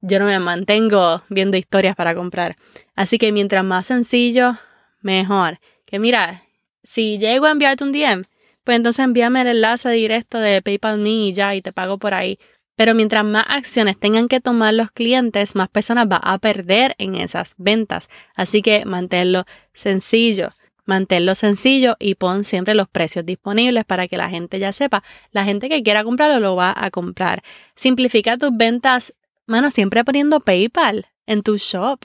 Yo 0.00 0.20
no 0.20 0.26
me 0.26 0.38
mantengo 0.38 1.22
viendo 1.28 1.56
historias 1.56 1.96
para 1.96 2.14
comprar. 2.14 2.56
Así 2.94 3.18
que 3.18 3.32
mientras 3.32 3.64
más 3.64 3.86
sencillo, 3.86 4.56
mejor. 5.00 5.58
Que 5.86 5.98
mira, 5.98 6.44
si 6.88 7.18
llego 7.18 7.44
a 7.44 7.50
enviarte 7.50 7.84
un 7.84 7.92
DM, 7.92 8.24
pues 8.64 8.76
entonces 8.76 9.04
envíame 9.04 9.42
el 9.42 9.48
enlace 9.48 9.90
directo 9.90 10.38
de 10.38 10.62
PayPal 10.62 10.98
Me 10.98 11.10
y 11.10 11.32
ya, 11.34 11.54
y 11.54 11.60
te 11.60 11.70
pago 11.70 11.98
por 11.98 12.14
ahí. 12.14 12.38
Pero 12.76 12.94
mientras 12.94 13.26
más 13.26 13.44
acciones 13.46 13.98
tengan 13.98 14.26
que 14.26 14.40
tomar 14.40 14.72
los 14.72 14.90
clientes, 14.90 15.54
más 15.54 15.68
personas 15.68 16.08
va 16.10 16.16
a 16.16 16.38
perder 16.38 16.94
en 16.96 17.14
esas 17.14 17.54
ventas. 17.58 18.08
Así 18.34 18.62
que 18.62 18.86
manténlo 18.86 19.44
sencillo. 19.74 20.54
Manténlo 20.86 21.34
sencillo 21.34 21.96
y 21.98 22.14
pon 22.14 22.44
siempre 22.44 22.74
los 22.74 22.88
precios 22.88 23.26
disponibles 23.26 23.84
para 23.84 24.08
que 24.08 24.16
la 24.16 24.30
gente 24.30 24.58
ya 24.58 24.72
sepa. 24.72 25.02
La 25.30 25.44
gente 25.44 25.68
que 25.68 25.82
quiera 25.82 26.04
comprarlo 26.04 26.40
lo 26.40 26.56
va 26.56 26.72
a 26.74 26.90
comprar. 26.90 27.42
Simplifica 27.74 28.38
tus 28.38 28.56
ventas, 28.56 29.12
mano, 29.44 29.70
siempre 29.70 30.04
poniendo 30.04 30.40
PayPal 30.40 31.04
en 31.26 31.42
tu 31.42 31.58
shop. 31.58 32.00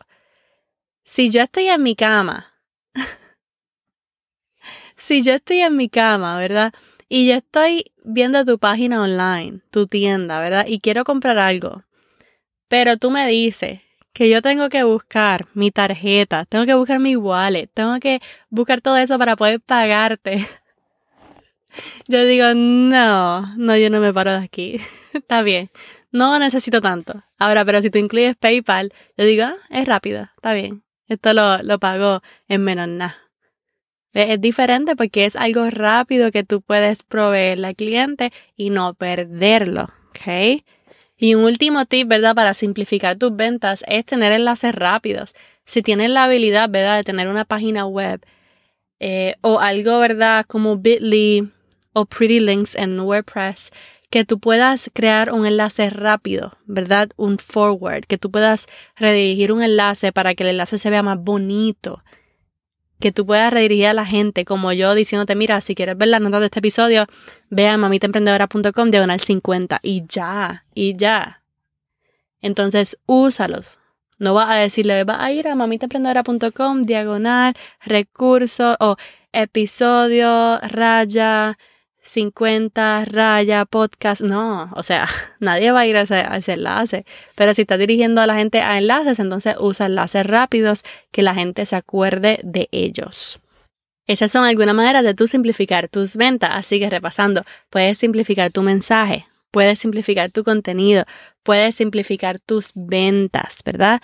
Si 1.06 1.30
yo 1.30 1.42
estoy 1.42 1.68
en 1.68 1.84
mi 1.84 1.96
cama 1.96 2.53
si 5.04 5.22
yo 5.22 5.34
estoy 5.34 5.60
en 5.60 5.76
mi 5.76 5.90
cama, 5.90 6.38
¿verdad? 6.38 6.72
Y 7.10 7.28
yo 7.28 7.36
estoy 7.36 7.92
viendo 8.06 8.46
tu 8.46 8.58
página 8.58 9.02
online, 9.02 9.60
tu 9.70 9.86
tienda, 9.86 10.40
¿verdad? 10.40 10.66
Y 10.66 10.80
quiero 10.80 11.04
comprar 11.04 11.38
algo. 11.38 11.84
Pero 12.70 12.96
tú 12.96 13.12
me 13.12 13.28
dices 13.28 13.82
que 14.14 14.30
yo 14.30 14.42
tengo 14.42 14.70
que 14.70 14.84
buscar 14.84 15.46
mi 15.56 15.72
tarjeta, 15.72 16.46
tengo 16.46 16.66
que 16.66 16.74
buscar 16.76 17.00
mi 17.00 17.18
wallet, 17.18 17.68
tengo 17.74 18.00
que 18.00 18.22
buscar 18.50 18.80
todo 18.80 18.96
eso 18.96 19.20
para 19.20 19.36
poder 19.36 19.60
pagarte. 19.60 20.48
Yo 22.08 22.24
digo, 22.26 22.54
no, 22.54 23.56
no, 23.58 23.76
yo 23.76 23.90
no 23.90 24.00
me 24.00 24.14
paro 24.14 24.30
de 24.30 24.44
aquí. 24.46 24.80
Está 25.14 25.42
bien. 25.42 25.72
No 26.12 26.38
necesito 26.38 26.82
tanto. 26.82 27.24
Ahora, 27.40 27.66
pero 27.66 27.82
si 27.82 27.90
tú 27.90 27.98
incluyes 27.98 28.36
PayPal, 28.36 28.94
yo 29.18 29.26
digo, 29.26 29.46
ah, 29.46 29.56
es 29.72 29.88
rápido, 29.88 30.30
está 30.36 30.54
bien. 30.54 30.84
Esto 31.08 31.34
lo, 31.34 31.64
lo 31.64 31.80
pago 31.80 32.22
en 32.48 32.64
menos 32.64 32.88
nada. 32.88 33.23
Es 34.14 34.40
diferente 34.40 34.96
porque 34.96 35.26
es 35.26 35.36
algo 35.36 35.70
rápido 35.72 36.32
que 36.32 36.44
tú 36.44 36.62
puedes 36.62 37.02
proveerle 37.02 37.68
al 37.68 37.76
cliente 37.76 38.32
y 38.56 38.70
no 38.70 38.94
perderlo. 38.94 39.88
Y 41.18 41.36
un 41.36 41.44
último 41.46 41.86
tip, 41.86 42.08
¿verdad? 42.08 42.36
Para 42.36 42.54
simplificar 42.54 43.18
tus 43.18 43.36
ventas 43.36 43.84
es 43.88 44.06
tener 44.06 44.32
enlaces 44.32 44.76
rápidos. 44.76 45.34
Si 45.66 45.82
tienes 45.82 46.12
la 46.12 46.26
habilidad, 46.26 46.70
¿verdad? 46.70 46.98
De 46.98 47.04
tener 47.04 47.28
una 47.28 47.46
página 47.46 47.86
web 47.86 48.24
eh, 49.00 49.36
o 49.42 49.60
algo, 49.60 50.00
¿verdad? 50.00 50.46
Como 50.48 50.78
Bitly 50.78 51.50
o 51.94 52.06
Pretty 52.06 52.40
Links 52.40 52.76
en 52.76 53.00
WordPress, 53.00 53.72
que 54.10 54.26
tú 54.26 54.40
puedas 54.40 54.92
crear 54.94 55.32
un 55.32 55.46
enlace 55.46 55.90
rápido, 55.90 56.54
¿verdad? 56.66 57.10
Un 57.16 57.40
forward, 57.40 58.06
que 58.06 58.18
tú 58.18 58.30
puedas 58.30 58.68
redirigir 58.96 59.52
un 59.52 59.64
enlace 59.64 60.12
para 60.12 60.36
que 60.36 60.44
el 60.44 60.50
enlace 60.50 60.78
se 60.78 60.90
vea 60.90 61.02
más 61.02 61.18
bonito 61.18 62.04
que 63.04 63.12
tú 63.12 63.26
puedas 63.26 63.52
redirigir 63.52 63.88
a 63.88 63.94
la 63.94 64.06
gente, 64.06 64.46
como 64.46 64.72
yo 64.72 64.96
diciéndote, 64.96 65.36
mira, 65.36 65.60
si 65.60 65.76
quieres 65.76 65.98
ver 65.98 66.08
las 66.08 66.22
notas 66.22 66.40
de 66.40 66.46
este 66.46 66.60
episodio, 66.60 67.06
ve 67.50 67.68
a 67.68 67.76
mamitaemprendedora.com 67.76 68.92
diagonal 68.92 69.20
50 69.20 69.82
y 69.84 70.04
ya, 70.08 70.64
y 70.74 70.96
ya. 70.96 71.44
Entonces, 72.40 72.98
úsalos. 73.06 73.74
No 74.20 74.34
vas 74.34 74.50
a 74.52 74.56
decirle, 74.56 75.04
vas 75.04 75.20
a 75.20 75.34
ir 75.34 75.50
a 75.50 75.56
mamitaemprendedora.com 75.56 76.84
diagonal 76.84 77.54
recursos 77.82 78.78
o 78.80 78.96
episodio 79.34 80.60
raya 80.62 81.58
50 82.04 83.06
raya 83.06 83.66
podcast, 83.66 84.22
no, 84.22 84.70
o 84.76 84.84
sea, 84.84 85.08
nadie 85.40 85.72
va 85.72 85.82
a 85.82 85.88
ir 85.88 85.96
a 85.98 86.02
ese, 86.02 86.54
enlace, 86.54 87.06
pero 87.36 87.54
si 87.54 87.62
estás 87.62 87.80
dirigiendo 87.80 88.22
a 88.22 88.28
la 88.28 88.36
gente 88.36 88.60
a 88.62 88.78
enlaces, 88.78 89.20
entonces 89.20 89.56
usa 89.60 89.86
enlaces 89.86 90.26
rápidos 90.26 90.84
que 91.12 91.24
la 91.24 91.34
gente 91.34 91.66
se 91.66 91.76
acuerde 91.76 92.40
de 92.44 92.68
ellos. 92.72 93.40
Esas 94.06 94.34
son 94.34 94.44
algunas 94.44 94.76
maneras 94.76 95.04
de 95.04 95.14
tú 95.14 95.28
simplificar 95.28 95.88
tus 95.88 96.18
ventas, 96.18 96.52
así 96.54 96.78
que 96.78 96.90
repasando, 96.90 97.44
puedes 97.70 97.98
simplificar 97.98 98.52
tu 98.52 98.62
mensaje, 98.62 99.26
puedes 99.50 99.80
simplificar 99.80 100.30
tu 100.30 100.44
contenido, 100.44 101.06
puedes 101.42 101.76
simplificar 101.76 102.38
tus 102.38 102.72
ventas, 102.76 103.60
¿verdad? 103.64 104.02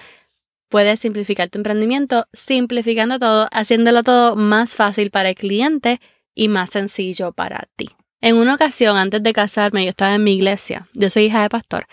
Puedes 0.70 1.02
simplificar 1.02 1.50
tu 1.50 1.58
emprendimiento 1.58 2.28
simplificando 2.32 3.20
todo, 3.20 3.50
haciéndolo 3.52 4.04
todo 4.04 4.38
más 4.38 4.76
fácil 4.76 5.12
para 5.12 5.30
el 5.30 5.36
cliente 5.36 6.00
y 6.40 6.48
más 6.48 6.70
sencillo 6.70 7.34
para 7.34 7.68
ti. 7.76 7.90
En 8.22 8.38
una 8.38 8.56
ocasión, 8.56 8.96
antes 8.96 9.22
de 9.22 9.34
casarme, 9.34 9.84
yo 9.84 9.90
estaba 9.90 10.16
en 10.16 10.24
mi 10.24 10.34
iglesia. 10.34 10.88
Yo 10.94 11.10
soy 11.10 11.24
hija 11.24 11.42
de 11.42 11.50
pastor. 11.50 11.86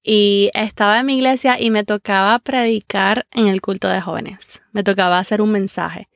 Y 0.00 0.50
estaba 0.54 1.00
en 1.00 1.06
mi 1.06 1.16
iglesia 1.16 1.60
y 1.60 1.70
me 1.70 1.82
tocaba 1.82 2.38
predicar 2.38 3.26
en 3.32 3.48
el 3.48 3.60
culto 3.60 3.88
de 3.88 4.00
jóvenes. 4.00 4.62
Me 4.70 4.84
tocaba 4.84 5.18
hacer 5.18 5.42
un 5.42 5.50
mensaje. 5.50 6.08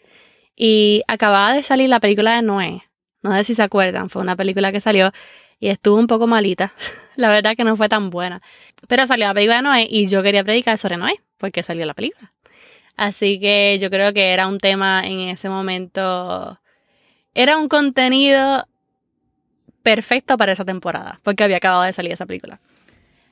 Y 0.55 1.03
acababa 1.09 1.53
de 1.53 1.65
salir 1.65 1.89
la 1.89 1.99
película 1.99 2.37
de 2.37 2.43
Noé. 2.43 2.85
No 3.23 3.35
sé 3.35 3.43
si 3.43 3.55
se 3.57 3.63
acuerdan, 3.63 4.09
fue 4.09 4.23
una 4.23 4.37
película 4.37 4.71
que 4.71 4.81
salió 4.81 5.11
y 5.59 5.69
estuvo 5.69 5.99
un 5.99 6.07
poco 6.07 6.29
malita. 6.29 6.73
la 7.17 7.29
verdad 7.29 7.57
que 7.57 7.65
no 7.65 7.77
fue 7.77 7.89
tan 7.89 8.11
buena. 8.11 8.41
Pero 8.87 9.05
salió 9.09 9.27
la 9.27 9.35
película 9.35 9.57
de 9.57 9.63
Noé 9.63 9.89
y 9.91 10.07
yo 10.07 10.23
quería 10.23 10.45
predicar 10.45 10.79
sobre 10.79 10.97
Noé 10.97 11.21
porque 11.39 11.65
salió 11.65 11.87
la 11.87 11.95
película. 11.95 12.33
Así 12.97 13.41
que 13.41 13.79
yo 13.81 13.91
creo 13.91 14.13
que 14.13 14.29
era 14.31 14.47
un 14.47 14.59
tema 14.59 15.03
en 15.05 15.19
ese 15.29 15.49
momento 15.49 16.61
era 17.35 17.59
un 17.59 17.69
contenido 17.69 18.67
perfecto 19.83 20.37
para 20.37 20.53
esa 20.53 20.65
temporada, 20.65 21.21
porque 21.23 21.45
había 21.45 21.57
acabado 21.57 21.83
de 21.83 21.93
salir 21.93 22.13
esa 22.13 22.27
película. 22.27 22.61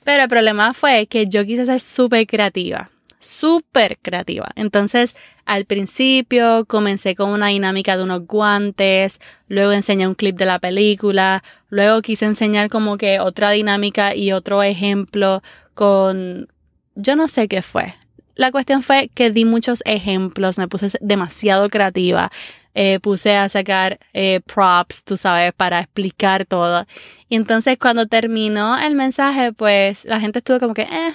Pero 0.05 0.23
el 0.23 0.29
problema 0.29 0.75
fue 0.75 1.07
que 1.07 1.27
yo 1.27 1.45
quise 1.45 1.67
ser 1.67 1.81
súper 1.81 2.27
creativa, 2.27 2.91
súper 3.19 3.99
creativa. 4.03 4.49
Entonces 4.57 5.15
Al 5.51 5.65
principio 5.65 6.65
comencé 6.67 7.17
con 7.17 7.31
una 7.31 7.49
dinámica 7.49 7.97
de 7.97 8.05
unos 8.05 8.25
guantes, 8.25 9.19
luego 9.49 9.73
enseñé 9.73 10.07
un 10.07 10.15
clip 10.15 10.37
de 10.37 10.45
la 10.45 10.61
película, 10.61 11.43
luego 11.71 12.03
quise 12.03 12.25
enseñar 12.25 12.71
como 12.71 12.97
que 12.97 13.19
otra 13.19 13.51
dinámica 13.51 14.15
y 14.15 14.31
otro 14.31 14.63
ejemplo 14.63 15.43
con... 15.75 16.47
yo 16.95 17.17
no 17.17 17.27
sé 17.27 17.49
qué 17.49 17.63
fue. 17.63 17.97
La 18.37 18.53
cuestión 18.53 18.85
fue 18.85 19.11
que 19.13 19.33
di 19.33 19.45
muchos 19.45 19.83
ejemplos, 19.87 20.57
me 20.57 20.69
puse 20.69 20.97
demasiado 21.01 21.69
creativa, 21.69 22.31
eh, 22.75 23.01
puse 23.01 23.37
a 23.37 23.49
sacar 23.49 23.99
eh, 24.13 24.41
props, 24.41 25.05
tú 25.05 25.17
sabes, 25.17 25.53
para 25.53 25.81
explicar 25.81 26.45
todo. 26.47 26.87
Y 27.29 27.37
entonces 27.37 27.79
cuando 27.79 28.07
terminó 28.07 28.79
el 28.79 28.95
mensaje, 28.95 29.53
pues 29.53 30.05
la 30.05 30.21
gente 30.21 30.39
estuvo 30.39 30.59
como 30.59 30.75
que, 30.75 30.83
eh, 30.83 31.15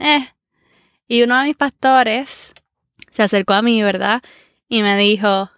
eh. 0.00 0.28
Y 1.06 1.22
uno 1.22 1.38
de 1.38 1.46
mis 1.46 1.56
pastores 1.56 2.54
se 3.12 3.22
acercó 3.22 3.54
a 3.54 3.62
mí, 3.62 3.82
¿verdad? 3.82 4.22
Y 4.68 4.82
me 4.82 4.96
dijo, 4.96 5.50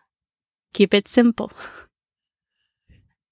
keep 0.72 0.94
it 0.94 1.06
simple. 1.06 1.48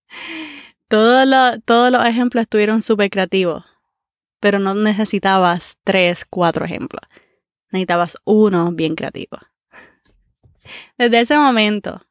Todos 0.88 1.26
los, 1.28 1.62
todos 1.66 1.92
los 1.92 2.02
ejemplos 2.06 2.42
estuvieron 2.42 2.80
súper 2.80 3.10
creativos, 3.10 3.62
pero 4.40 4.58
no 4.58 4.72
necesitabas 4.72 5.76
tres, 5.84 6.24
cuatro 6.24 6.64
ejemplos. 6.64 7.02
Necesitabas 7.70 8.16
uno 8.24 8.72
bien 8.72 8.94
creativo. 8.94 9.36
Desde 10.96 11.20
ese 11.20 11.36
momento, 11.36 12.02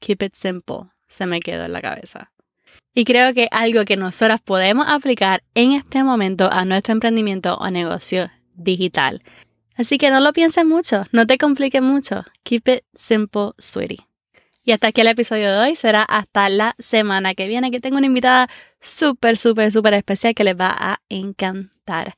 keep 0.00 0.22
it 0.22 0.34
simple 0.34 0.90
se 1.08 1.26
me 1.26 1.40
quedó 1.40 1.64
en 1.64 1.72
la 1.72 1.80
cabeza. 1.80 2.32
Y 2.94 3.04
creo 3.04 3.34
que 3.34 3.48
algo 3.50 3.84
que 3.84 3.96
nosotras 3.96 4.40
podemos 4.40 4.86
aplicar 4.88 5.42
en 5.54 5.72
este 5.72 6.02
momento 6.02 6.50
a 6.50 6.64
nuestro 6.64 6.92
emprendimiento 6.92 7.56
o 7.56 7.70
negocio 7.70 8.30
digital 8.54 9.22
Así 9.76 9.98
que 9.98 10.10
no 10.10 10.20
lo 10.20 10.32
pienses 10.32 10.64
mucho, 10.64 11.04
no 11.12 11.26
te 11.26 11.36
compliques 11.36 11.82
mucho. 11.82 12.24
Keep 12.44 12.68
it 12.68 12.84
simple, 12.94 13.50
sweetie. 13.58 14.06
Y 14.64 14.72
hasta 14.72 14.88
aquí 14.88 15.02
el 15.02 15.08
episodio 15.08 15.52
de 15.52 15.58
hoy. 15.58 15.76
Será 15.76 16.02
hasta 16.02 16.48
la 16.48 16.74
semana 16.78 17.34
que 17.34 17.46
viene, 17.46 17.70
que 17.70 17.78
tengo 17.78 17.98
una 17.98 18.06
invitada 18.06 18.48
súper, 18.80 19.36
súper, 19.36 19.70
súper 19.70 19.94
especial 19.94 20.34
que 20.34 20.44
les 20.44 20.56
va 20.56 20.74
a 20.76 21.00
encantar. 21.08 22.16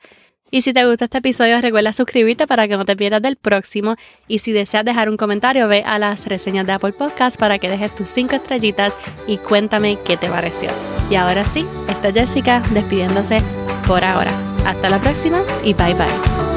Y 0.50 0.62
si 0.62 0.72
te 0.72 0.84
gustó 0.86 1.04
este 1.04 1.18
episodio, 1.18 1.60
recuerda 1.60 1.92
suscribirte 1.92 2.46
para 2.46 2.66
que 2.68 2.76
no 2.76 2.84
te 2.84 2.96
pierdas 2.96 3.22
del 3.22 3.36
próximo. 3.36 3.96
Y 4.26 4.38
si 4.38 4.52
deseas 4.52 4.84
dejar 4.84 5.10
un 5.10 5.16
comentario, 5.16 5.68
ve 5.68 5.82
a 5.84 5.98
las 5.98 6.26
reseñas 6.26 6.66
de 6.66 6.72
Apple 6.72 6.92
Podcast 6.92 7.38
para 7.38 7.58
que 7.58 7.68
dejes 7.68 7.94
tus 7.94 8.10
cinco 8.10 8.36
estrellitas 8.36 8.94
y 9.26 9.38
cuéntame 9.38 9.98
qué 10.04 10.16
te 10.16 10.28
pareció. 10.28 10.70
Y 11.10 11.16
ahora 11.16 11.44
sí, 11.44 11.66
esta 11.88 12.08
es 12.08 12.14
Jessica 12.14 12.62
despidiéndose 12.70 13.42
por 13.86 14.04
ahora. 14.04 14.32
Hasta 14.64 14.88
la 14.88 15.00
próxima 15.00 15.42
y 15.64 15.74
bye 15.74 15.94
bye. 15.94 16.47